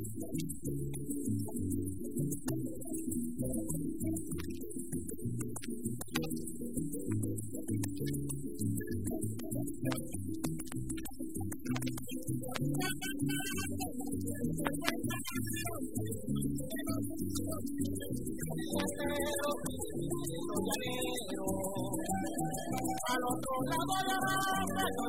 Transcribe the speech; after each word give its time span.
Thank 0.00 0.62
you. 0.62 1.07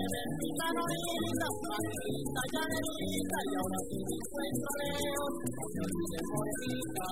Mi 0.00 0.48
canonita, 0.58 1.48
manita 1.68 2.42
ya 2.52 2.62
llenita, 2.70 3.38
y 3.40 3.52
ahora 3.60 3.80
sí 3.88 3.98
encuentro 4.00 4.70
me 4.80 5.80
olvides 5.84 6.24
morenita. 6.30 7.06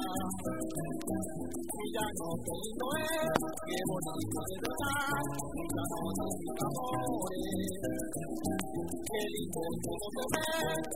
Ya 1.89 2.07
no 2.19 2.29
sé 2.45 2.53
lindo 2.59 2.87
es, 2.99 3.39
qué 3.65 3.79
bonito 3.89 4.41
es 4.45 4.57
verdad, 4.61 5.25
y 5.57 5.65
ya 5.69 5.85
no 5.89 6.05
sé 6.17 6.29
mis 6.39 6.59
amores. 6.69 7.73
Qué 9.09 9.23
lindo 9.33 9.63
todo 9.83 10.09
se 10.15 10.25
ve, 10.33 10.49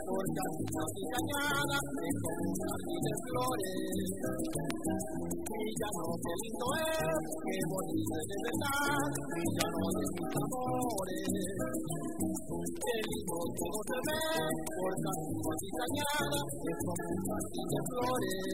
porque 0.07 0.41
así 0.43 0.65
así 0.83 1.03
cañada, 1.13 1.79
es 2.03 2.19
de 3.03 3.15
flores. 3.25 3.83
Y 5.73 5.81
ya 5.81 5.89
no 5.89 6.05
sé 6.21 6.33
lindo 6.43 6.69
es, 6.77 7.25
qué 7.49 7.57
bonito 7.73 8.13
es 8.21 8.27
de 8.29 8.37
verdad, 8.45 9.09
y 9.33 9.45
ya 9.57 9.67
no 9.73 9.89
sé 9.89 10.05
mis 10.13 10.37
amores. 10.37 11.33
Qué 12.83 12.95
lindo 13.09 13.37
todo 13.57 13.81
se 13.89 13.97
ve, 14.05 14.21
porque 14.77 15.09
así 15.09 15.33
así 15.49 15.69
cañada, 15.81 16.41
es 16.69 16.77
como 16.85 17.05
un 17.09 17.17
jardín 17.25 17.69
de 17.73 17.81
flores. 17.89 18.53